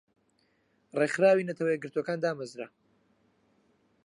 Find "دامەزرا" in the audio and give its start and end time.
2.21-2.67